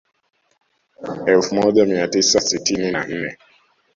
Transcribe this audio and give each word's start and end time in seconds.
Elfu 1.25 1.55
moja 1.55 1.85
mia 1.85 2.07
tisa 2.07 2.39
sitini 2.39 2.91
na 2.91 3.05
nne 3.07 3.37